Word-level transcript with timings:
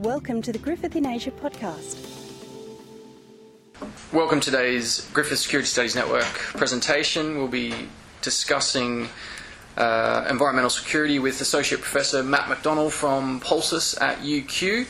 Welcome 0.00 0.40
to 0.42 0.52
the 0.52 0.58
Griffith 0.58 0.96
in 0.96 1.04
Asia 1.04 1.30
podcast. 1.30 1.98
Welcome 4.14 4.40
to 4.40 4.50
today's 4.50 5.06
Griffith 5.12 5.40
Security 5.40 5.66
Studies 5.66 5.94
Network 5.94 6.24
presentation. 6.24 7.36
We'll 7.36 7.48
be 7.48 7.74
discussing 8.22 9.10
uh, 9.76 10.26
environmental 10.30 10.70
security 10.70 11.18
with 11.18 11.38
Associate 11.42 11.78
Professor 11.78 12.22
Matt 12.22 12.48
McDonald 12.48 12.94
from 12.94 13.40
POLSIS 13.40 14.00
at 14.00 14.20
UQ. 14.20 14.86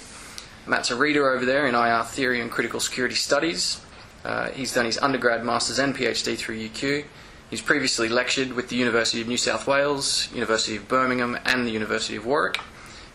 Matt's 0.68 0.92
a 0.92 0.96
reader 0.96 1.28
over 1.28 1.44
there 1.44 1.66
in 1.66 1.74
IR 1.74 2.04
Theory 2.04 2.40
and 2.40 2.48
Critical 2.48 2.78
Security 2.78 3.16
Studies. 3.16 3.80
Uh, 4.24 4.50
he's 4.50 4.72
done 4.72 4.84
his 4.84 4.98
undergrad, 4.98 5.44
master's, 5.44 5.80
and 5.80 5.92
PhD 5.92 6.38
through 6.38 6.56
UQ. 6.68 7.04
He's 7.50 7.60
previously 7.60 8.08
lectured 8.08 8.52
with 8.52 8.68
the 8.68 8.76
University 8.76 9.20
of 9.20 9.26
New 9.26 9.38
South 9.38 9.66
Wales, 9.66 10.28
University 10.32 10.76
of 10.76 10.86
Birmingham, 10.86 11.36
and 11.44 11.66
the 11.66 11.72
University 11.72 12.14
of 12.14 12.24
Warwick. 12.26 12.60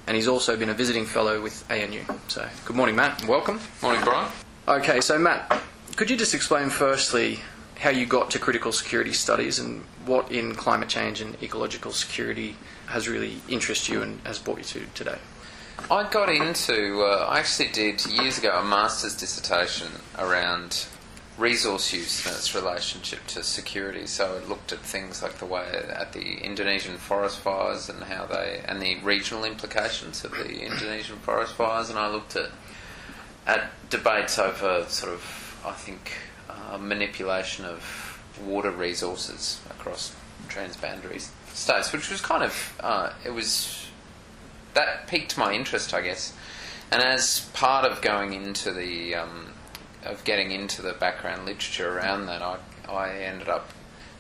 And 0.08 0.16
he's 0.16 0.28
also 0.28 0.56
been 0.56 0.70
a 0.70 0.74
visiting 0.74 1.06
fellow 1.06 1.42
with 1.42 1.70
ANU. 1.72 2.04
So, 2.28 2.48
good 2.66 2.76
morning, 2.76 2.96
Matt, 2.96 3.26
welcome. 3.26 3.59
Morning, 3.82 4.04
Brian. 4.04 4.32
Okay, 4.68 5.02
so 5.02 5.18
Matt, 5.18 5.62
could 5.96 6.09
you 6.09 6.18
just 6.18 6.34
explain 6.34 6.70
firstly 6.70 7.40
how 7.80 7.90
you 7.90 8.05
got 8.05 8.32
to 8.32 8.40
critical 8.40 8.72
security 8.72 9.13
studies 9.13 9.60
and 9.60 9.84
what 10.05 10.32
in 10.32 10.55
climate 10.55 10.90
change 10.90 11.22
and 11.22 11.41
ecological 11.41 11.91
security 11.91 12.55
has 12.88 13.08
really 13.08 13.41
interested 13.49 13.94
you 13.94 14.02
and 14.02 14.20
has 14.26 14.40
brought 14.40 14.60
you 14.60 14.63
to 14.63 14.86
today? 14.94 15.18
I 15.90 16.10
got 16.10 16.30
into, 16.30 17.02
uh, 17.04 17.27
I 17.27 17.40
actually 17.40 17.70
did 17.70 18.05
years 18.05 18.38
ago 18.38 18.58
a 18.58 18.63
master's 18.63 19.16
dissertation 19.16 19.88
around 20.18 20.88
resource 21.38 21.91
use 21.91 22.25
and 22.25 22.35
its 22.35 22.55
relationship 22.55 23.25
to 23.27 23.43
security. 23.43 24.07
So 24.07 24.35
it 24.35 24.48
looked 24.48 24.71
at 24.71 24.80
things 24.80 25.21
like 25.21 25.38
the 25.39 25.45
way 25.45 25.66
at 25.89 26.13
the 26.13 26.38
Indonesian 26.38 26.98
forest 26.98 27.39
fires 27.39 27.89
and 27.89 28.03
how 28.03 28.26
they 28.26 28.63
and 28.66 28.81
the 28.81 28.98
regional 28.99 29.43
implications 29.43 30.23
of 30.23 30.31
the 30.31 30.62
Indonesian 30.62 31.17
forest 31.17 31.53
fires, 31.53 31.90
and 31.90 31.99
I 31.99 32.07
looked 32.07 32.35
at 32.35 32.52
at 33.45 33.70
debates 33.90 34.40
over 34.40 34.85
sort 34.88 35.13
of 35.13 35.62
I 35.65 35.73
think 35.73 36.13
uh, 36.49 36.77
manipulation 36.77 37.65
of 37.65 38.21
water 38.43 38.71
resources 38.71 39.60
across 39.70 40.15
transboundary 40.48 41.27
states, 41.54 41.91
which 41.91 42.10
was 42.10 42.21
kind 42.21 42.43
of 42.43 42.79
uh, 42.79 43.12
it 43.26 43.32
was 43.32 43.88
that 44.73 45.07
piqued 45.07 45.38
my 45.38 45.54
interest, 45.54 45.93
I 45.93 46.01
guess. 46.01 46.34
And 46.91 47.01
as 47.01 47.41
part 47.54 47.84
of 47.84 48.01
going 48.01 48.34
into 48.34 48.71
the 48.71 49.15
um, 49.15 49.54
of 50.05 50.23
getting 50.23 50.51
into 50.51 50.81
the 50.81 50.93
background 50.93 51.45
literature 51.45 51.98
around 51.98 52.27
that, 52.27 52.41
I, 52.41 52.57
I 52.89 53.09
ended 53.11 53.49
up 53.49 53.70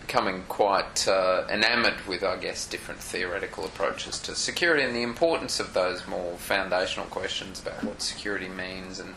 becoming 0.01 0.43
quite 0.47 1.07
uh, 1.07 1.45
enamoured 1.49 2.05
with, 2.07 2.23
I 2.23 2.37
guess, 2.37 2.67
different 2.67 2.99
theoretical 2.99 3.65
approaches 3.65 4.19
to 4.19 4.35
security 4.35 4.83
and 4.83 4.95
the 4.95 5.01
importance 5.01 5.59
of 5.59 5.73
those 5.73 6.05
more 6.07 6.37
foundational 6.37 7.07
questions 7.07 7.59
about 7.61 7.83
what 7.83 8.01
security 8.01 8.47
means 8.47 8.99
and 8.99 9.15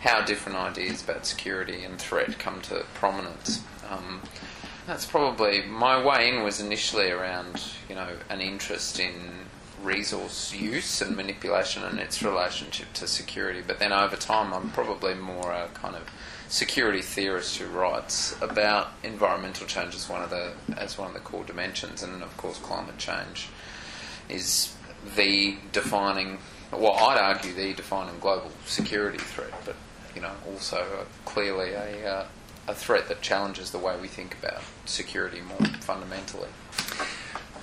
how 0.00 0.20
different 0.24 0.58
ideas 0.58 1.02
about 1.02 1.26
security 1.26 1.82
and 1.82 1.98
threat 1.98 2.38
come 2.38 2.60
to 2.62 2.84
prominence. 2.94 3.62
Um, 3.90 4.20
that's 4.86 5.06
probably 5.06 5.62
my 5.62 6.02
way 6.02 6.28
in 6.28 6.44
was 6.44 6.60
initially 6.60 7.10
around, 7.10 7.62
you 7.88 7.94
know, 7.94 8.08
an 8.30 8.40
interest 8.40 9.00
in 9.00 9.47
resource 9.82 10.52
use 10.52 11.00
and 11.00 11.16
manipulation 11.16 11.84
and 11.84 11.98
its 11.98 12.22
relationship 12.22 12.92
to 12.94 13.06
security. 13.06 13.62
But 13.66 13.78
then 13.78 13.92
over 13.92 14.16
time, 14.16 14.52
I'm 14.52 14.70
probably 14.70 15.14
more 15.14 15.52
a 15.52 15.68
kind 15.74 15.94
of 15.94 16.08
security 16.48 17.02
theorist 17.02 17.58
who 17.58 17.66
writes 17.66 18.34
about 18.40 18.88
environmental 19.02 19.66
change 19.66 19.94
as 19.94 20.08
one 20.08 20.22
of 20.22 20.30
the 20.30 20.52
as 20.76 20.98
one 20.98 21.08
of 21.08 21.14
the 21.14 21.20
core 21.20 21.44
dimensions, 21.44 22.02
and 22.02 22.22
of 22.22 22.36
course, 22.36 22.58
climate 22.58 22.98
change 22.98 23.48
is 24.28 24.74
the 25.16 25.56
defining. 25.72 26.38
Well, 26.72 26.92
I'd 26.92 27.18
argue 27.18 27.54
the 27.54 27.74
defining 27.74 28.18
global 28.18 28.50
security 28.66 29.18
threat, 29.18 29.52
but 29.64 29.76
you 30.14 30.20
know, 30.20 30.32
also 30.50 31.06
clearly 31.24 31.72
a 31.72 32.08
uh, 32.08 32.26
a 32.66 32.74
threat 32.74 33.08
that 33.08 33.22
challenges 33.22 33.70
the 33.70 33.78
way 33.78 33.98
we 34.00 34.08
think 34.08 34.36
about 34.38 34.62
security 34.84 35.40
more 35.40 35.66
fundamentally. 35.80 36.48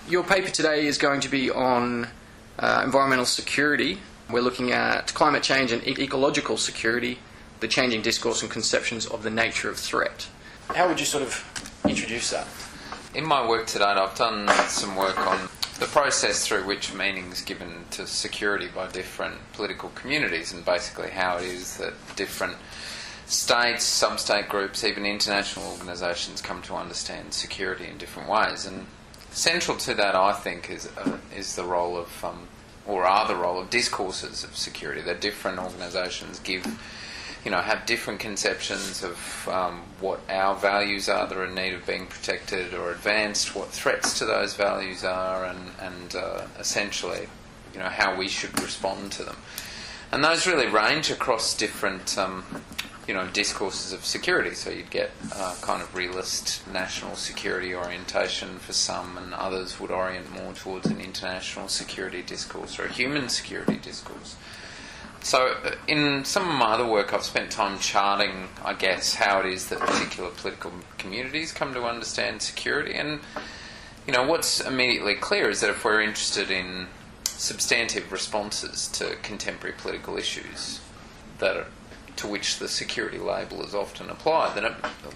Your 0.07 0.23
paper 0.23 0.51
today 0.51 0.85
is 0.85 0.99
going 0.99 1.21
to 1.21 1.29
be 1.29 1.49
on 1.49 2.07
uh, 2.59 2.81
environmental 2.85 3.25
security. 3.25 3.97
We're 4.29 4.41
looking 4.41 4.71
at 4.71 5.11
climate 5.15 5.41
change 5.41 5.71
and 5.71 5.81
e- 5.87 5.95
ecological 5.99 6.57
security, 6.57 7.17
the 7.59 7.67
changing 7.67 8.03
discourse 8.03 8.43
and 8.43 8.51
conceptions 8.51 9.07
of 9.07 9.23
the 9.23 9.31
nature 9.31 9.67
of 9.67 9.77
threat. 9.79 10.27
How 10.75 10.87
would 10.87 10.99
you 10.99 11.07
sort 11.07 11.23
of 11.23 11.81
introduce 11.87 12.29
that? 12.29 12.45
In 13.15 13.25
my 13.25 13.47
work 13.47 13.65
to 13.67 13.79
date, 13.79 13.97
I've 13.97 14.13
done 14.13 14.47
some 14.67 14.95
work 14.95 15.17
on 15.17 15.49
the 15.79 15.87
process 15.87 16.45
through 16.45 16.67
which 16.67 16.93
meaning 16.93 17.31
is 17.31 17.41
given 17.41 17.85
to 17.91 18.05
security 18.05 18.67
by 18.67 18.91
different 18.91 19.37
political 19.53 19.89
communities, 19.95 20.53
and 20.53 20.63
basically 20.63 21.09
how 21.09 21.37
it 21.37 21.45
is 21.45 21.77
that 21.77 21.93
different 22.15 22.57
states, 23.25 23.83
sub 23.83 24.19
state 24.19 24.49
groups, 24.49 24.83
even 24.83 25.03
international 25.03 25.65
organisations 25.71 26.41
come 26.41 26.61
to 26.61 26.75
understand 26.75 27.33
security 27.33 27.87
in 27.87 27.97
different 27.97 28.29
ways. 28.29 28.67
And 28.67 28.85
central 29.35 29.77
to 29.77 29.93
that, 29.93 30.15
I 30.15 30.33
think, 30.33 30.69
is 30.69 30.87
uh, 30.97 31.17
is 31.35 31.55
the 31.55 31.63
role 31.63 31.97
of, 31.97 32.23
um, 32.23 32.47
or 32.87 33.05
are 33.05 33.27
the 33.27 33.35
role 33.35 33.59
of 33.59 33.69
discourses 33.69 34.43
of 34.43 34.55
security. 34.55 35.01
That 35.01 35.21
different 35.21 35.59
organisations 35.59 36.39
give, 36.39 36.65
you 37.43 37.51
know, 37.51 37.61
have 37.61 37.85
different 37.85 38.19
conceptions 38.19 39.03
of 39.03 39.49
um, 39.51 39.83
what 39.99 40.21
our 40.29 40.55
values 40.55 41.09
are 41.09 41.27
that 41.27 41.37
are 41.37 41.45
in 41.45 41.53
need 41.53 41.73
of 41.73 41.85
being 41.85 42.07
protected 42.07 42.73
or 42.73 42.91
advanced, 42.91 43.55
what 43.55 43.69
threats 43.69 44.17
to 44.19 44.25
those 44.25 44.55
values 44.55 45.03
are, 45.03 45.45
and 45.45 45.71
and 45.81 46.15
uh, 46.15 46.45
essentially, 46.57 47.27
you 47.73 47.79
know, 47.79 47.89
how 47.89 48.15
we 48.15 48.27
should 48.27 48.59
respond 48.61 49.11
to 49.11 49.23
them. 49.23 49.37
And 50.11 50.23
those 50.23 50.47
really 50.47 50.67
range 50.67 51.11
across 51.11 51.57
different 51.57 52.17
um, 52.17 52.45
you 53.07 53.13
know, 53.13 53.27
discourses 53.27 53.93
of 53.93 54.03
security. 54.05 54.55
So 54.55 54.69
you'd 54.69 54.89
get 54.89 55.11
uh, 55.33 55.55
kind 55.61 55.81
of 55.81 55.93
realist 55.93 56.67
national 56.71 57.15
security 57.15 57.75
orientation 57.75 58.57
for 58.59 58.73
some, 58.73 59.17
and 59.17 59.33
others 59.33 59.79
would 59.79 59.91
orient 59.91 60.31
more 60.31 60.53
towards 60.53 60.87
an 60.87 60.99
international 60.99 61.67
security 61.67 62.23
discourse 62.23 62.79
or 62.79 62.85
a 62.85 62.91
human 62.91 63.29
security 63.29 63.77
discourse. 63.77 64.35
So, 65.21 65.55
uh, 65.63 65.71
in 65.87 66.23
some 66.23 66.47
of 66.47 66.55
my 66.55 66.73
other 66.73 66.85
work, 66.85 67.11
I've 67.11 67.23
spent 67.23 67.49
time 67.49 67.79
charting, 67.79 68.47
I 68.63 68.73
guess, 68.73 69.15
how 69.15 69.39
it 69.39 69.47
is 69.47 69.69
that 69.69 69.79
particular 69.79 70.29
political 70.29 70.71
communities 70.99 71.51
come 71.51 71.73
to 71.73 71.83
understand 71.83 72.43
security. 72.43 72.93
And, 72.93 73.19
you 74.05 74.13
know, 74.13 74.23
what's 74.27 74.61
immediately 74.61 75.15
clear 75.15 75.49
is 75.49 75.61
that 75.61 75.71
if 75.71 75.83
we're 75.83 76.01
interested 76.01 76.51
in 76.51 76.87
substantive 77.23 78.11
responses 78.11 78.87
to 78.89 79.15
contemporary 79.23 79.75
political 79.75 80.15
issues 80.15 80.79
that 81.39 81.57
are 81.57 81.67
to 82.17 82.27
which 82.27 82.59
the 82.59 82.67
security 82.67 83.17
label 83.17 83.63
is 83.63 83.75
often 83.75 84.09
applied, 84.09 84.55
then 84.55 84.65
it, 84.65 84.73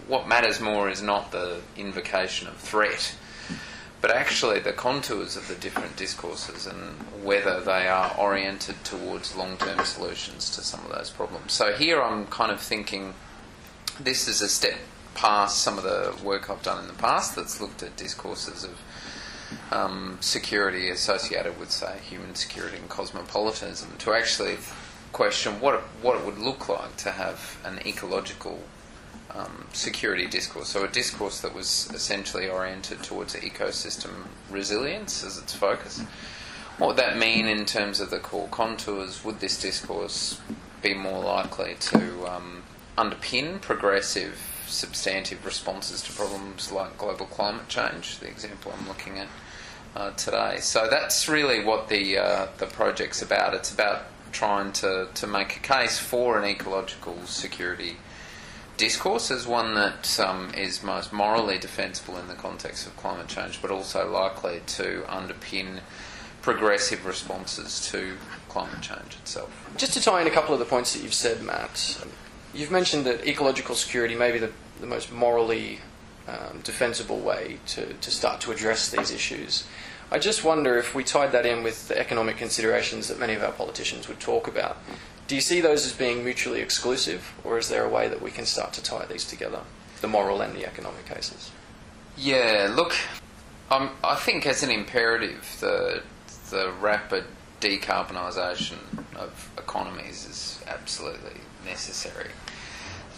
what 0.08 0.28
matters 0.28 0.60
more 0.60 0.90
is 0.90 1.02
not 1.02 1.32
the 1.32 1.62
invocation 1.78 2.48
of 2.48 2.58
threat, 2.58 3.16
but 4.02 4.12
actually 4.12 4.60
the 4.60 4.74
contours 4.74 5.36
of 5.36 5.48
the 5.48 5.56
different 5.56 5.96
discourses 5.96 6.66
and 6.66 6.98
whether 7.24 7.60
they 7.60 7.88
are 7.88 8.16
oriented 8.18 8.84
towards 8.84 9.36
long 9.36 9.58
term 9.58 9.84
solutions 9.86 10.50
to 10.52 10.62
some 10.62 10.86
of 10.86 10.92
those 10.92 11.10
problems. 11.10 11.54
So 11.54 11.74
here 11.74 12.02
I'm 12.02 12.26
kind 12.28 12.52
of 12.52 12.60
thinking 12.60 13.14
this 14.00 14.28
is 14.28 14.42
a 14.42 14.48
step 14.48 14.78
past 15.16 15.62
some 15.62 15.78
of 15.78 15.84
the 15.84 16.16
work 16.24 16.50
I've 16.50 16.62
done 16.62 16.80
in 16.80 16.88
the 16.88 16.94
past 16.94 17.36
that's 17.36 17.60
looked 17.60 17.84
at 17.84 17.98
discourses 17.98 18.64
of 18.64 18.80
um, 19.72 20.18
security 20.22 20.90
associated 20.90 21.60
with, 21.60 21.72
say, 21.72 21.98
human 22.08 22.36
security 22.36 22.78
and 22.78 22.88
cosmopolitanism 22.88 23.96
to 24.00 24.14
actually 24.14 24.58
question 25.12 25.60
what 25.60 25.76
it, 25.76 25.82
what 26.02 26.20
it 26.20 26.26
would 26.26 26.38
look 26.38 26.70
like 26.70 26.96
to 26.98 27.12
have 27.12 27.58
an 27.66 27.80
ecological 27.86 28.60
um, 29.32 29.66
security 29.74 30.28
discourse. 30.28 30.70
So 30.70 30.84
a 30.84 30.88
discourse 30.88 31.42
that 31.42 31.54
was 31.54 31.90
essentially 31.94 32.50
oriented 32.50 33.04
towards 33.04 33.36
ecosystem 33.36 34.28
resilience 34.50 35.24
as 35.24 35.38
its 35.38 35.54
focus. 35.54 36.02
What 36.78 36.88
would 36.88 36.98
that 36.98 37.18
mean 37.18 37.46
in 37.46 37.66
terms 37.66 38.00
of 38.00 38.10
the 38.10 38.20
core 38.20 38.48
contours? 38.50 39.24
Would 39.26 39.40
this 39.40 39.62
discourse 39.62 40.40
be 40.82 40.94
more 40.94 41.24
likely 41.24 41.76
to 41.80 42.28
um, 42.28 42.64
underpin 42.98 43.60
progressive, 43.62 44.40
substantive 44.66 45.46
responses 45.46 46.02
to 46.04 46.14
problems 46.14 46.72
like 46.72 46.98
global 46.98 47.26
climate 47.26 47.68
change? 47.68 48.20
The 48.20 48.28
example 48.28 48.74
I'm 48.78 48.88
looking 48.88 49.20
at 49.20 49.28
uh, 49.96 50.12
today. 50.12 50.60
So 50.62 50.88
that's 50.90 51.28
really 51.28 51.64
what 51.64 51.90
the 51.90 52.18
uh, 52.18 52.48
the 52.58 52.68
project's 52.68 53.22
about. 53.22 53.54
It's 53.54 53.74
about 53.74 54.04
trying 54.32 54.72
to, 54.74 55.08
to 55.14 55.28
make 55.28 55.56
a 55.56 55.60
case 55.60 56.00
for 56.00 56.38
an 56.40 56.46
ecological 56.46 57.26
security 57.26 57.98
discourse 58.78 59.30
as 59.30 59.46
one 59.46 59.76
that 59.76 60.20
um, 60.20 60.52
is 60.56 60.82
most 60.82 61.12
morally 61.12 61.60
defensible 61.60 62.18
in 62.18 62.28
the 62.28 62.34
context 62.34 62.88
of 62.88 62.96
climate 62.96 63.28
change, 63.28 63.62
but 63.62 63.70
also 63.70 64.10
likely 64.10 64.62
to 64.66 65.04
underpin 65.08 65.82
progressive 66.42 67.06
responses 67.06 67.92
to 67.92 68.16
climate 68.48 68.82
change 68.82 69.16
itself. 69.22 69.52
Just 69.78 69.94
to 69.94 70.02
tie 70.02 70.22
in 70.22 70.28
a 70.28 70.32
couple 70.32 70.54
of 70.54 70.60
the 70.60 70.66
points 70.66 70.94
that 70.94 71.04
you've 71.04 71.14
said, 71.14 71.44
Matt, 71.44 72.02
you've 72.54 72.72
mentioned 72.72 73.06
that 73.06 73.28
ecological 73.28 73.76
security 73.76 74.16
may 74.16 74.32
be 74.32 74.40
the, 74.40 74.52
the 74.80 74.88
most 74.88 75.12
morally 75.12 75.80
um, 76.28 76.62
defensible 76.64 77.20
way 77.20 77.60
to, 77.68 77.94
to 77.94 78.12
start 78.12 78.40
to 78.42 78.52
address 78.52 78.90
these 78.90 79.12
issues. 79.12 79.68
I 80.12 80.18
just 80.18 80.44
wonder 80.44 80.78
if 80.78 80.96
we 80.96 81.04
tied 81.04 81.32
that 81.34 81.46
in 81.46 81.62
with 81.62 81.88
the 81.88 82.00
economic 82.00 82.38
considerations 82.38 83.08
that 83.10 83.20
many 83.20 83.36
of 83.36 83.44
our 83.44 83.52
politicians 83.52 84.08
would 84.08 84.20
talk 84.20 84.48
about. 84.48 84.78
Do 85.28 85.36
you 85.36 85.42
see 85.42 85.62
those 85.62 85.86
as 85.86 85.94
being 85.94 86.24
mutually 86.24 86.62
exclusive, 86.62 87.34
or 87.44 87.60
is 87.60 87.70
there 87.70 87.84
a 87.84 87.90
way 87.90 88.08
that 88.08 88.22
we 88.22 88.32
can 88.32 88.46
start 88.46 88.74
to 88.74 88.84
tie 88.84 89.06
these 89.06 89.24
together, 89.24 89.62
the 90.02 90.08
moral 90.08 90.42
and 90.42 90.56
the 90.56 90.66
economic 90.66 91.06
cases? 91.06 91.52
Yeah, 92.18 92.74
look, 92.76 92.96
I 93.70 94.16
think 94.16 94.48
as 94.48 94.64
an 94.64 94.72
imperative, 94.72 95.58
the 95.60 96.02
the 96.50 96.72
rapid 96.82 97.26
decarbonisation 97.62 98.80
of 99.16 99.52
economies 99.58 100.26
is 100.26 100.64
absolutely 100.68 101.40
necessary. 101.66 102.32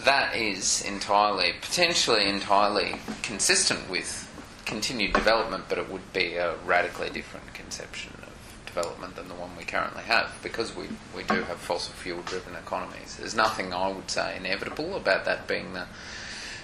That 0.03 0.35
is 0.35 0.83
entirely, 0.83 1.53
potentially 1.61 2.27
entirely 2.27 2.95
consistent 3.23 3.89
with 3.89 4.27
continued 4.71 5.11
development, 5.11 5.65
but 5.67 5.77
it 5.77 5.91
would 5.91 6.13
be 6.13 6.35
a 6.35 6.55
radically 6.65 7.09
different 7.09 7.53
conception 7.53 8.13
of 8.21 8.63
development 8.65 9.17
than 9.17 9.27
the 9.27 9.33
one 9.33 9.49
we 9.57 9.65
currently 9.65 10.03
have 10.03 10.33
because 10.41 10.73
we, 10.73 10.85
we 11.13 11.23
do 11.23 11.41
have 11.43 11.57
fossil 11.57 11.93
fuel 11.93 12.21
driven 12.21 12.55
economies. 12.55 13.17
There's 13.17 13.35
nothing 13.35 13.73
I 13.73 13.89
would 13.91 14.09
say 14.09 14.37
inevitable 14.37 14.95
about 14.95 15.25
that 15.25 15.45
being 15.45 15.73
the 15.73 15.87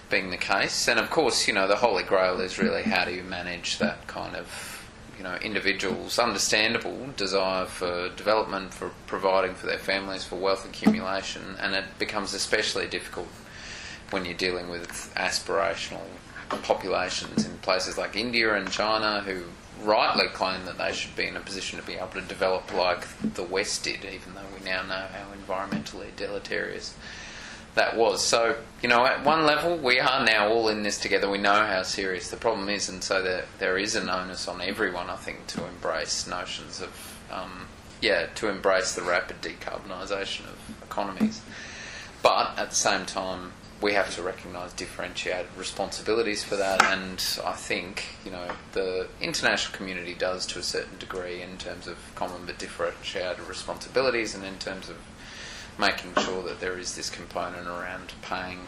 being 0.09 0.30
the 0.30 0.38
case. 0.38 0.88
And 0.88 1.01
of 1.01 1.09
course, 1.09 1.50
you 1.50 1.54
know, 1.54 1.68
the 1.68 1.75
holy 1.75 2.04
grail 2.04 2.39
is 2.39 2.57
really 2.57 2.83
how 2.83 3.04
do 3.04 3.12
you 3.12 3.24
manage 3.24 3.77
that 3.80 4.07
kind 4.07 4.38
of 4.38 4.89
you 5.18 5.24
know 5.25 5.36
individuals' 5.42 6.18
understandable 6.18 7.10
desire 7.18 7.65
for 7.65 8.07
development, 8.15 8.74
for 8.74 8.92
providing 9.06 9.53
for 9.53 9.65
their 9.65 9.77
families, 9.77 10.24
for 10.24 10.38
wealth 10.38 10.65
accumulation, 10.65 11.57
and 11.60 11.75
it 11.75 11.83
becomes 12.00 12.33
especially 12.33 12.88
difficult 12.88 13.27
when 14.12 14.24
you're 14.24 14.33
dealing 14.33 14.69
with 14.69 15.12
aspirational 15.18 16.07
populations 16.50 17.46
in 17.46 17.58
places 17.60 17.98
like 17.98 18.16
India 18.16 18.54
and 18.56 18.70
China 18.72 19.22
who 19.22 19.44
rightly 19.84 20.28
claim 20.28 20.66
that 20.66 20.78
they 20.78 20.92
should 20.92 21.16
be 21.16 21.28
in 21.28 21.36
a 21.36 21.40
position 21.40 21.80
to 21.80 21.86
be 21.86 21.94
able 21.94 22.08
to 22.08 22.22
develop 22.22 22.74
like 22.74 23.08
the 23.22 23.44
West 23.44 23.84
did, 23.84 24.04
even 24.06 24.34
though 24.34 24.42
we 24.58 24.66
now 24.66 24.82
know 24.84 25.06
how 25.12 25.26
environmentally 25.34 26.16
deleterious 26.16 26.96
that 27.76 27.96
was. 27.96 28.24
So, 28.24 28.58
you 28.82 28.90
know, 28.90 29.06
at 29.06 29.24
one 29.24 29.46
level, 29.46 29.78
we 29.78 30.00
are 30.00 30.26
now 30.26 30.50
all 30.50 30.68
in 30.68 30.84
this 30.84 30.98
together. 31.00 31.30
We 31.30 31.38
know 31.38 31.54
how 31.54 31.84
serious 31.84 32.30
the 32.30 32.38
problem 32.38 32.70
is, 32.70 32.90
and 32.90 33.04
so 33.04 33.22
there, 33.22 33.46
there 33.60 33.78
is 33.78 33.96
an 33.96 34.10
onus 34.10 34.48
on 34.48 34.62
everyone, 34.62 35.10
I 35.10 35.16
think, 35.16 35.48
to 35.48 35.66
embrace 35.66 36.28
notions 36.28 36.82
of, 36.82 37.18
um, 37.32 37.68
yeah, 38.02 38.28
to 38.36 38.50
embrace 38.50 38.96
the 38.96 39.04
rapid 39.04 39.42
decarbonisation 39.42 40.46
of 40.46 40.84
economies. 40.84 41.42
But 42.24 42.58
at 42.58 42.70
the 42.70 42.76
same 42.76 43.06
time, 43.06 43.54
we 43.81 43.94
have 43.94 44.13
to 44.15 44.24
recognise 44.24 44.74
differentiated 44.74 45.47
responsibilities 45.57 46.44
for 46.44 46.56
that, 46.56 46.83
and 46.83 47.24
I 47.45 47.53
think 47.53 48.06
you 48.25 48.31
know 48.31 48.47
the 48.74 49.07
international 49.21 49.75
community 49.77 50.13
does 50.13 50.45
to 50.47 50.59
a 50.59 50.63
certain 50.63 50.97
degree 50.97 51.41
in 51.41 51.57
terms 51.57 51.88
of 51.88 51.97
common 52.15 52.45
but 52.45 52.57
differentiated 52.57 53.39
responsibilities, 53.47 54.33
and 54.33 54.44
in 54.44 54.57
terms 54.57 54.89
of 54.89 54.97
making 55.77 56.13
sure 56.15 56.41
that 56.44 56.59
there 56.59 56.77
is 56.77 56.95
this 56.95 57.09
component 57.09 57.68
around 57.68 58.13
paying 58.21 58.62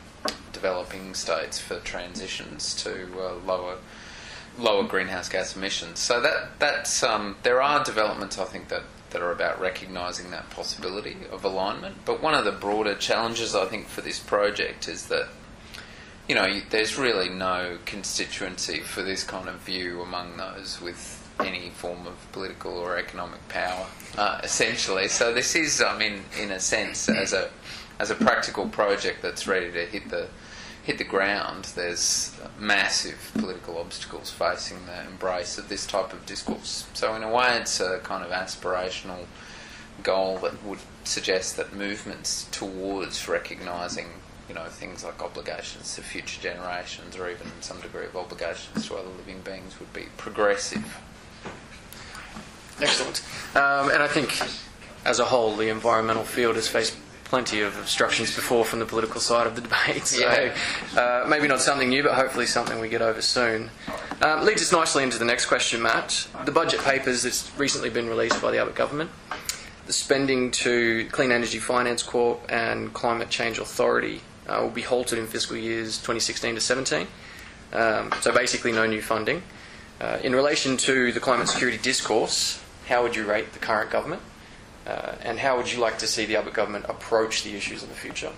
developing 0.53 1.13
states 1.13 1.59
for 1.59 1.79
transitions 1.79 2.75
to 2.83 3.07
uh, 3.19 3.33
lower 3.45 3.77
lower 4.57 4.83
greenhouse 4.83 5.29
gas 5.29 5.55
emissions. 5.55 5.99
So 5.99 6.21
that 6.21 6.59
that's 6.59 7.01
um, 7.01 7.37
there 7.43 7.61
are 7.61 7.83
developments 7.83 8.37
I 8.37 8.45
think 8.45 8.67
that 8.69 8.83
that 9.11 9.21
are 9.21 9.31
about 9.31 9.59
recognising 9.59 10.31
that 10.31 10.49
possibility 10.49 11.17
of 11.31 11.43
alignment. 11.43 12.05
But 12.05 12.21
one 12.21 12.33
of 12.33 12.45
the 12.45 12.51
broader 12.51 12.95
challenges 12.95 13.55
I 13.55 13.65
think 13.65 13.87
for 13.87 14.01
this 14.01 14.19
project 14.19 14.87
is 14.87 15.07
that 15.07 15.29
you 16.27 16.35
know 16.35 16.59
there's 16.69 16.97
really 16.97 17.29
no 17.29 17.77
constituency 17.85 18.79
for 18.79 19.01
this 19.01 19.23
kind 19.23 19.49
of 19.49 19.55
view 19.61 20.01
among 20.01 20.37
those 20.37 20.79
with 20.81 21.15
any 21.39 21.69
form 21.69 22.05
of 22.05 22.31
political 22.31 22.77
or 22.77 22.97
economic 22.97 23.47
power, 23.47 23.85
uh, 24.17 24.41
essentially. 24.43 25.07
So 25.07 25.33
this 25.33 25.55
is, 25.55 25.81
I 25.81 25.97
mean, 25.97 26.23
in 26.39 26.51
a 26.51 26.59
sense, 26.59 27.07
as 27.09 27.33
a 27.33 27.49
as 27.99 28.11
a 28.11 28.15
practical 28.15 28.67
project 28.69 29.21
that's 29.21 29.47
ready 29.47 29.71
to 29.71 29.85
hit 29.85 30.09
the 30.09 30.27
hit 30.89 30.97
the 30.97 31.03
ground, 31.03 31.65
there's 31.75 32.35
massive 32.57 33.31
political 33.35 33.77
obstacles 33.77 34.31
facing 34.31 34.87
the 34.87 35.01
embrace 35.07 35.59
of 35.59 35.69
this 35.69 35.85
type 35.85 36.13
of 36.13 36.25
discourse. 36.25 36.87
So 36.95 37.13
in 37.13 37.21
a 37.21 37.31
way, 37.31 37.57
it's 37.57 37.79
a 37.79 37.99
kind 37.99 38.25
of 38.25 38.31
aspirational 38.31 39.25
goal 40.01 40.39
that 40.39 40.63
would 40.63 40.79
suggest 41.03 41.57
that 41.57 41.73
movements 41.73 42.47
towards 42.51 43.27
recognising 43.27 44.07
you 44.47 44.55
know, 44.55 44.65
things 44.65 45.03
like 45.03 45.21
obligations 45.21 45.93
to 45.93 46.01
future 46.01 46.41
generations 46.41 47.15
or 47.15 47.29
even 47.29 47.45
some 47.61 47.79
degree 47.81 48.05
of 48.05 48.15
obligations 48.15 48.87
to 48.87 48.95
other 48.95 49.09
living 49.09 49.41
beings 49.41 49.79
would 49.79 49.93
be 49.93 50.05
progressive 50.17 50.99
Excellent. 52.81 53.21
Um, 53.55 53.91
and 53.91 54.01
I 54.01 54.07
think, 54.07 54.39
as 55.05 55.19
a 55.19 55.25
whole, 55.25 55.55
the 55.55 55.67
environmental 55.67 56.23
field 56.23 56.55
has 56.55 56.67
faced 56.67 56.95
plenty 57.29 57.61
of 57.61 57.77
obstructions 57.77 58.33
before 58.35 58.65
from 58.65 58.79
the 58.79 58.85
political 58.85 59.21
side 59.21 59.45
of 59.47 59.55
the 59.55 59.61
debate. 59.61 60.03
So 60.07 60.19
Yeah. 60.19 60.55
uh, 60.99 61.25
maybe 61.27 61.47
not 61.47 61.61
something 61.61 61.87
new, 61.89 62.01
but 62.03 62.13
hopefully 62.15 62.47
something 62.47 62.79
we 62.79 62.89
get 62.89 63.01
over 63.03 63.21
soon. 63.21 63.69
Um, 64.21 64.43
leads 64.45 64.61
us 64.63 64.71
nicely 64.71 65.03
into 65.03 65.17
the 65.19 65.25
next 65.25 65.45
question, 65.45 65.81
Matt. 65.81 66.27
The 66.45 66.51
budget 66.51 66.81
papers 66.81 67.21
that's 67.23 67.49
recently 67.57 67.89
been 67.91 68.09
released 68.09 68.41
by 68.41 68.51
the 68.51 68.57
Abbott 68.59 68.75
government, 68.75 69.11
the 69.85 69.93
spending 69.93 70.49
to 70.51 71.07
Clean 71.11 71.31
Energy 71.31 71.59
Finance 71.59 72.01
Corp 72.03 72.41
and 72.49 72.93
Climate 72.93 73.29
Change 73.29 73.59
Authority 73.59 74.21
uh, 74.47 74.59
will 74.61 74.69
be 74.71 74.81
halted 74.81 75.19
in 75.19 75.27
fiscal 75.27 75.55
years 75.55 75.97
2016 75.97 76.55
to 76.55 76.61
17. 76.61 77.07
Um, 77.73 78.11
so 78.21 78.33
basically, 78.33 78.71
no 78.71 78.87
new 78.87 79.01
funding. 79.01 79.43
Uh, 80.01 80.17
in 80.23 80.33
relation 80.33 80.77
to 80.77 81.11
the 81.11 81.19
climate 81.19 81.47
security 81.47 81.77
discourse, 81.77 82.59
how 82.87 83.03
would 83.03 83.15
you 83.15 83.25
rate 83.25 83.53
the 83.53 83.59
current 83.59 83.91
government? 83.91 84.21
Uh, 84.89 85.15
and 85.21 85.37
how 85.37 85.55
would 85.55 85.71
you 85.71 85.79
like 85.79 85.99
to 85.99 86.07
see 86.07 86.25
the 86.25 86.35
Abbott 86.35 86.53
government 86.53 86.85
approach 86.89 87.43
the 87.43 87.55
issues 87.55 87.83
in 87.83 87.89
the 87.89 87.95
future? 87.95 88.31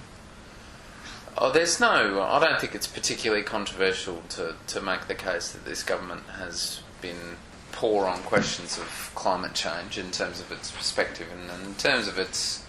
Oh, 1.37 1.49
there's 1.49 1.79
no. 1.79 2.21
I 2.21 2.39
don't 2.39 2.59
think 2.59 2.75
it's 2.75 2.87
particularly 2.87 3.43
controversial 3.43 4.21
to, 4.29 4.55
to 4.67 4.81
make 4.81 5.07
the 5.07 5.15
case 5.15 5.53
that 5.53 5.63
this 5.63 5.81
government 5.81 6.23
has 6.37 6.81
been 7.01 7.37
poor 7.71 8.05
on 8.05 8.19
questions 8.23 8.77
of 8.77 9.11
climate 9.15 9.53
change 9.53 9.97
in 9.97 10.11
terms 10.11 10.41
of 10.41 10.51
its 10.51 10.71
perspective 10.71 11.27
and, 11.31 11.67
in 11.67 11.75
terms 11.75 12.09
of 12.09 12.19
its, 12.19 12.65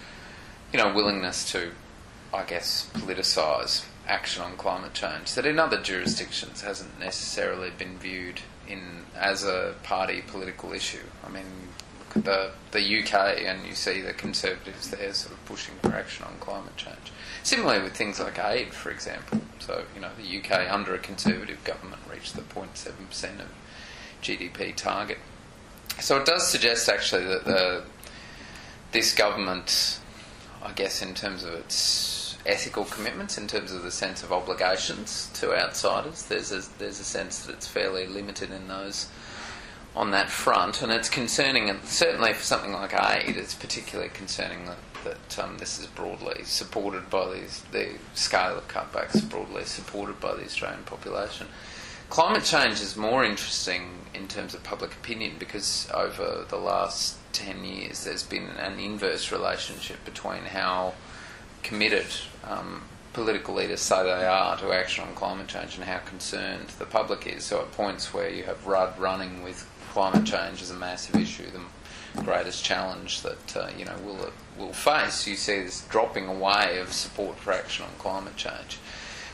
you 0.73 0.78
know, 0.78 0.94
willingness 0.94 1.50
to, 1.50 1.73
I 2.32 2.44
guess, 2.44 2.88
politicise 2.94 3.85
action 4.06 4.44
on 4.44 4.56
climate 4.56 4.94
change. 4.94 5.35
That 5.35 5.44
in 5.44 5.58
other 5.58 5.81
jurisdictions 5.82 6.62
hasn't 6.62 7.00
necessarily 7.00 7.70
been 7.70 7.99
viewed 7.99 8.40
in 8.69 9.06
as 9.17 9.44
a 9.44 9.75
party 9.82 10.23
political 10.25 10.73
issue. 10.73 11.06
I 11.26 11.31
mean, 11.31 11.46
the 12.14 12.53
the 12.73 13.03
UK 13.03 13.43
and 13.44 13.67
you 13.67 13.75
see 13.75 14.00
the 14.00 14.12
Conservatives 14.12 14.91
there 14.91 15.12
sort 15.12 15.35
of 15.35 15.44
pushing 15.47 15.75
for 15.82 15.94
action 15.94 16.25
on 16.25 16.38
climate 16.38 16.76
change. 16.76 17.12
Similarly 17.42 17.83
with 17.83 17.97
things 17.97 18.21
like 18.21 18.38
aid, 18.38 18.73
for 18.73 18.90
example. 18.90 19.40
So 19.59 19.85
you 19.95 20.00
know, 20.00 20.11
the 20.16 20.38
UK 20.38 20.71
under 20.71 20.95
a 20.95 20.99
Conservative 20.99 21.62
government 21.64 22.02
reached 22.11 22.35
the 22.35 22.42
0.7 22.42 23.09
percent 23.09 23.40
of 23.40 23.49
GDP 24.23 24.75
target. 24.75 25.19
So 26.00 26.16
it 26.19 26.26
does 26.26 26.47
suggest 26.47 26.88
actually 26.88 27.25
that 27.25 27.45
the 27.45 27.85
this 28.92 29.14
government, 29.14 29.99
I 30.62 30.73
guess, 30.73 31.02
in 31.02 31.14
terms 31.14 31.45
of 31.45 31.54
its 31.54 32.37
ethical 32.45 32.85
commitments, 32.85 33.38
in 33.38 33.47
terms 33.47 33.73
of 33.73 33.83
the 33.83 33.90
sense 33.90 34.23
of 34.23 34.33
obligations 34.33 35.31
to 35.35 35.54
outsiders, 35.54 36.25
there's 36.25 36.52
a, 36.52 36.62
there's 36.78 37.00
a 37.00 37.04
sense 37.04 37.47
that 37.47 37.54
it's 37.54 37.66
fairly 37.66 38.07
limited 38.07 38.50
in 38.50 38.69
those 38.69 39.09
on 39.94 40.11
that 40.12 40.30
front, 40.30 40.82
and 40.82 40.90
it's 40.90 41.08
concerning. 41.08 41.68
And 41.68 41.84
certainly 41.84 42.32
for 42.32 42.42
something 42.42 42.72
like 42.72 42.94
aid, 42.94 43.37
it's 43.37 43.54
particularly 43.54 44.11
concerning 44.11 44.64
that, 44.66 44.78
that 45.04 45.38
um, 45.38 45.58
this 45.58 45.78
is 45.78 45.87
broadly 45.87 46.44
supported 46.44 47.11
by 47.11 47.34
these 47.34 47.62
the 47.72 47.90
scale 48.14 48.58
of 48.58 48.68
cutbacks 48.68 49.28
broadly 49.28 49.64
supported 49.64 50.20
by 50.20 50.34
the 50.34 50.44
Australian 50.44 50.82
population. 50.84 51.46
Climate 52.08 52.44
change 52.44 52.80
is 52.80 52.96
more 52.96 53.25
interesting 53.25 53.88
in 54.14 54.28
terms 54.28 54.54
of 54.54 54.62
public 54.62 54.92
opinion 54.92 55.37
because 55.38 55.88
over 55.94 56.44
the 56.49 56.58
last 56.58 57.16
10 57.32 57.64
years 57.64 58.04
there's 58.04 58.22
been 58.22 58.49
an 58.58 58.78
inverse 58.78 59.32
relationship 59.32 60.04
between 60.04 60.42
how 60.42 60.92
committed 61.62 62.06
um, 62.44 62.82
political 63.12 63.54
leaders 63.54 63.80
say 63.80 64.02
they 64.02 64.26
are 64.26 64.56
to 64.58 64.72
action 64.72 65.04
on 65.04 65.14
climate 65.14 65.49
change 65.49 65.76
and 65.76 65.84
how 65.84 65.99
concerned 65.99 66.68
the 66.78 66.84
public 66.84 67.26
is. 67.26 67.44
So 67.44 67.61
at 67.61 67.72
points 67.72 68.12
where 68.12 68.28
you 68.28 68.44
have 68.44 68.66
Rudd 68.66 68.99
running 68.99 69.42
with 69.42 69.66
climate 69.92 70.25
change 70.25 70.62
is 70.62 70.70
a 70.70 70.75
massive 70.75 71.16
issue, 71.16 71.44
the 71.50 72.22
greatest 72.22 72.64
challenge 72.64 73.20
that 73.20 73.56
uh, 73.56 73.68
you 73.76 73.84
know 73.84 73.94
will 74.02 74.30
will 74.58 74.72
face, 74.72 75.26
you 75.26 75.37
see 75.37 75.61
this 75.61 75.87
dropping 75.88 76.26
away 76.28 76.78
of 76.78 76.92
support 76.92 77.37
for 77.37 77.52
action 77.52 77.84
on 77.84 77.90
climate 77.99 78.37
change. 78.37 78.78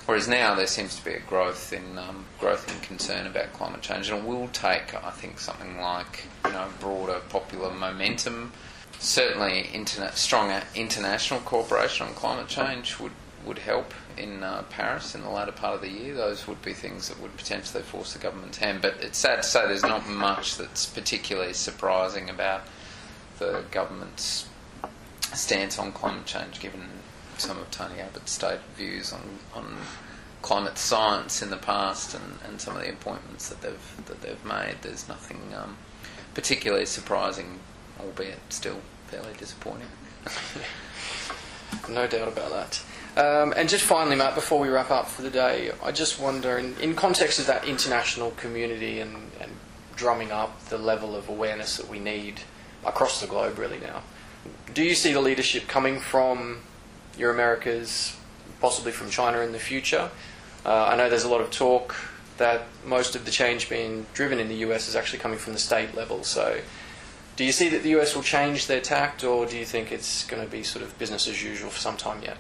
Whereas 0.07 0.27
now 0.27 0.57
there 0.57 0.67
seems 0.67 0.97
to 0.97 1.05
be 1.05 1.13
a 1.13 1.21
growth 1.21 1.73
in 1.73 1.97
um, 1.97 2.25
growth 2.41 2.69
in 2.75 2.81
concern 2.81 3.27
about 3.29 3.53
climate 3.53 3.83
change, 3.83 4.11
and 4.11 4.19
it 4.19 4.25
will 4.25 4.49
take, 4.49 4.95
I 4.95 5.11
think, 5.11 5.39
something 5.39 5.81
like 5.81 6.25
you 6.45 6.53
know 6.53 6.67
broader 6.81 7.21
popular 7.29 7.71
momentum. 7.73 8.53
Certainly, 8.99 9.71
interna- 9.73 10.15
stronger 10.15 10.65
international 10.75 11.39
cooperation 11.41 12.09
on 12.09 12.15
climate 12.15 12.49
change 12.49 12.99
would 12.99 13.13
would 13.49 13.59
help 13.59 13.95
in 14.19 14.43
uh, 14.43 14.63
Paris 14.71 15.15
in 15.15 15.23
the 15.23 15.31
latter 15.31 15.53
part 15.53 15.75
of 15.75 15.81
the 15.81 15.89
year. 15.89 16.15
Those 16.15 16.47
would 16.47 16.61
be 16.63 16.75
things 16.75 17.09
that 17.09 17.19
would 17.21 17.37
potentially 17.37 17.83
force 17.83 18.13
the 18.13 18.19
government's 18.19 18.59
hand. 18.59 18.83
But 18.83 18.99
it's 19.01 19.19
sad 19.19 19.37
to 19.37 19.43
say 19.43 19.67
there's 19.67 19.83
not 19.83 20.09
much 20.09 20.59
that's 20.59 20.87
particularly 20.87 21.55
surprising 21.55 22.29
about 22.29 22.63
the 23.39 23.65
government's 23.71 24.47
stance 25.35 25.79
on 25.79 25.93
climate 25.93 26.27
change, 26.27 26.61
given 26.61 26.89
some 27.39 27.59
of 27.59 27.71
Tony 27.71 28.01
Abbott's 28.01 28.33
stated 28.33 28.61
views 28.77 29.13
on, 29.13 29.23
on 29.55 29.77
climate 30.43 30.79
science 30.79 31.43
in 31.43 31.51
the 31.51 31.57
past 31.57 32.15
and, 32.15 32.39
and 32.47 32.61
some 32.61 32.77
of 32.77 32.83
the 32.83 32.91
appointments 32.91 33.49
that 33.49 33.63
they've 33.63 34.07
that 34.07 34.21
they've 34.21 34.45
made. 34.45 34.77
There's 34.83 35.09
nothing 35.09 35.41
um, 35.57 35.77
particularly 36.35 36.87
surprising, 36.87 37.61
albeit 38.01 38.39
still 38.51 38.81
fairly 39.07 39.33
disappointing. 39.39 39.89
no 41.89 42.07
doubt 42.07 42.29
about 42.29 42.51
that. 42.51 42.83
Um, 43.19 43.53
and 43.57 43.69
just 43.69 43.83
finally, 43.83 44.15
Matt, 44.15 44.37
before 44.37 44.61
we 44.61 44.69
wrap 44.69 44.93
up 44.93 45.09
for 45.09 45.23
the 45.23 45.31
day, 45.31 45.73
I 45.83 45.91
just 45.91 46.21
wonder, 46.21 46.57
in, 46.57 46.77
in 46.79 46.95
context 46.95 47.41
of 47.41 47.49
that 47.49 47.65
international 47.65 48.31
community 48.31 49.01
and, 49.01 49.33
and 49.41 49.51
drumming 49.97 50.31
up 50.31 50.67
the 50.67 50.79
level 50.79 51.17
of 51.17 51.29
awareness 51.29 51.79
that 51.79 51.89
we 51.89 51.99
need 51.99 52.43
across 52.87 53.21
the 53.21 53.27
globe, 53.27 53.59
really 53.59 53.81
now, 53.81 54.03
do 54.73 54.85
you 54.85 54.95
see 54.95 55.13
the 55.13 55.21
leadership 55.21 55.67
coming 55.67 55.99
from 55.99 56.61
your 57.19 57.33
Americas, 57.33 58.17
possibly 58.61 58.93
from 58.93 59.11
China 59.11 59.41
in 59.41 59.51
the 59.51 59.59
future? 59.59 60.11
Uh, 60.65 60.85
I 60.85 60.95
know 60.95 61.11
there's 61.11 61.25
a 61.25 61.29
lot 61.29 61.41
of 61.41 61.51
talk 61.51 61.97
that 62.37 62.67
most 62.87 63.17
of 63.17 63.25
the 63.25 63.33
change 63.33 63.69
being 63.69 64.07
driven 64.15 64.39
in 64.39 64.49
the 64.49 64.59
US 64.69 64.87
is 64.87 64.95
actually 64.95 65.19
coming 65.19 65.39
from 65.39 65.55
the 65.55 65.59
state 65.59 65.93
level. 65.97 66.23
So, 66.23 66.61
do 67.35 67.45
you 67.45 67.51
see 67.51 67.69
that 67.71 67.83
the 67.83 67.99
US 67.99 68.15
will 68.15 68.23
change 68.23 68.69
their 68.69 68.81
tact, 68.81 69.25
or 69.25 69.45
do 69.45 69.59
you 69.59 69.65
think 69.65 69.91
it's 69.91 70.25
going 70.25 70.45
to 70.45 70.49
be 70.49 70.63
sort 70.63 70.85
of 70.85 70.97
business 71.01 71.27
as 71.27 71.43
usual 71.43 71.71
for 71.71 71.81
some 71.81 71.97
time 71.97 72.23
yet? 72.23 72.37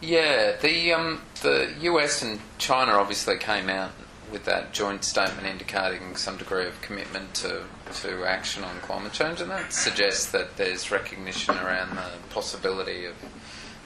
Yeah, 0.00 0.56
the 0.60 0.92
um, 0.92 1.22
the 1.42 1.72
US 1.82 2.22
and 2.22 2.40
China 2.58 2.92
obviously 2.92 3.38
came 3.38 3.68
out 3.68 3.92
with 4.32 4.44
that 4.46 4.72
joint 4.72 5.04
statement 5.04 5.46
indicating 5.46 6.16
some 6.16 6.36
degree 6.38 6.66
of 6.66 6.80
commitment 6.80 7.34
to 7.34 7.62
to 8.00 8.24
action 8.24 8.64
on 8.64 8.80
climate 8.80 9.12
change, 9.12 9.40
and 9.40 9.50
that 9.50 9.72
suggests 9.72 10.32
that 10.32 10.56
there's 10.56 10.90
recognition 10.90 11.54
around 11.56 11.90
the 11.96 12.10
possibility 12.30 13.04
of 13.04 13.14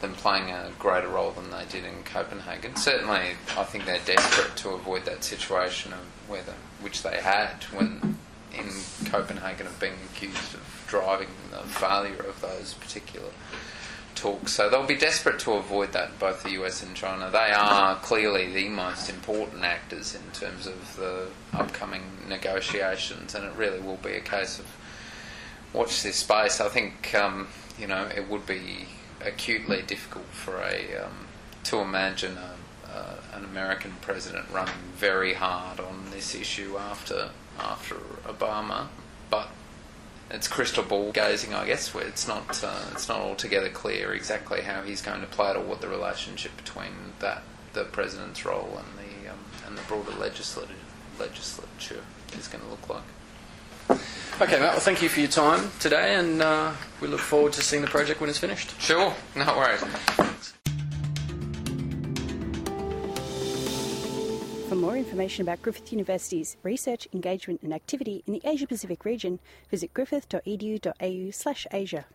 them 0.00 0.14
playing 0.14 0.50
a 0.50 0.70
greater 0.78 1.08
role 1.08 1.32
than 1.32 1.50
they 1.50 1.64
did 1.70 1.84
in 1.84 2.02
Copenhagen. 2.04 2.76
Certainly, 2.76 3.32
I 3.56 3.64
think 3.64 3.86
they're 3.86 4.00
desperate 4.04 4.56
to 4.58 4.70
avoid 4.70 5.04
that 5.06 5.24
situation 5.24 5.92
of 5.92 6.00
whether, 6.28 6.54
which 6.80 7.02
they 7.02 7.20
had 7.20 7.64
when 7.72 8.18
in 8.54 8.70
Copenhagen 9.06 9.66
of 9.66 9.78
being 9.78 9.94
accused 10.10 10.54
of 10.54 10.84
driving 10.86 11.28
the 11.50 11.58
failure 11.58 12.24
of 12.26 12.40
those 12.40 12.74
particular 12.74 13.28
talks. 14.16 14.52
So 14.52 14.68
they'll 14.68 14.86
be 14.86 14.96
desperate 14.96 15.38
to 15.40 15.52
avoid 15.52 15.92
that, 15.92 16.18
both 16.18 16.42
the 16.42 16.50
US 16.62 16.82
and 16.82 16.96
China. 16.96 17.30
They 17.30 17.52
are 17.52 17.96
clearly 17.96 18.52
the 18.52 18.68
most 18.68 19.08
important 19.08 19.64
actors 19.64 20.14
in 20.14 20.22
terms 20.32 20.66
of 20.66 20.96
the 20.96 21.28
upcoming 21.52 22.02
negotiations, 22.28 23.34
and 23.34 23.44
it 23.44 23.52
really 23.56 23.80
will 23.80 23.98
be 23.98 24.14
a 24.14 24.20
case 24.20 24.58
of 24.58 24.66
watch 25.72 26.02
this 26.02 26.16
space. 26.16 26.60
I 26.60 26.68
think, 26.68 27.14
um, 27.14 27.48
you 27.78 27.86
know, 27.86 28.08
it 28.14 28.28
would 28.28 28.46
be 28.46 28.86
acutely 29.20 29.82
difficult 29.82 30.26
for 30.26 30.60
a 30.60 31.04
um, 31.04 31.26
to 31.64 31.78
imagine 31.78 32.38
a, 32.38 32.90
uh, 32.90 33.16
an 33.34 33.44
American 33.44 33.92
president 34.00 34.46
running 34.50 34.74
very 34.94 35.34
hard 35.34 35.80
on 35.80 36.10
this 36.10 36.34
issue 36.34 36.76
after 36.78 37.30
after 37.58 37.96
Obama, 38.26 38.86
but 39.30 39.48
it's 40.30 40.48
crystal 40.48 40.82
ball 40.82 41.12
gazing, 41.12 41.54
I 41.54 41.66
guess, 41.66 41.94
where 41.94 42.06
it's 42.06 42.26
not 42.26 42.62
uh, 42.64 42.84
it's 42.92 43.08
not 43.08 43.20
altogether 43.20 43.68
clear 43.68 44.12
exactly 44.12 44.62
how 44.62 44.82
he's 44.82 45.02
going 45.02 45.20
to 45.20 45.26
play 45.26 45.50
it 45.50 45.56
or 45.56 45.62
what 45.62 45.80
the 45.80 45.88
relationship 45.88 46.56
between 46.56 46.92
that 47.20 47.42
the 47.72 47.84
president's 47.84 48.44
role 48.44 48.78
and 48.78 48.98
the 48.98 49.30
um, 49.30 49.38
and 49.66 49.78
the 49.78 49.82
broader 49.82 50.12
legislative 50.18 50.76
legislature 51.18 52.02
is 52.38 52.48
going 52.48 52.64
to 52.64 52.70
look 52.70 52.88
like. 52.88 54.00
Okay, 54.40 54.58
Matt. 54.58 54.72
Well, 54.72 54.80
thank 54.80 55.00
you 55.00 55.08
for 55.08 55.20
your 55.20 55.30
time 55.30 55.70
today, 55.80 56.16
and 56.16 56.42
uh, 56.42 56.72
we 57.00 57.08
look 57.08 57.20
forward 57.20 57.52
to 57.54 57.62
seeing 57.62 57.82
the 57.82 57.88
project 57.88 58.20
when 58.20 58.28
it's 58.28 58.38
finished. 58.38 58.78
Sure, 58.80 59.14
no 59.34 59.56
worries. 59.56 59.82
More 64.96 65.04
information 65.04 65.42
about 65.42 65.60
Griffith 65.60 65.92
University's 65.92 66.56
research, 66.62 67.06
engagement 67.12 67.60
and 67.62 67.74
activity 67.74 68.22
in 68.26 68.32
the 68.32 68.40
Asia 68.46 68.66
Pacific 68.66 69.04
region, 69.04 69.38
visit 69.70 69.92
griffith.edu.au/asia. 69.92 72.06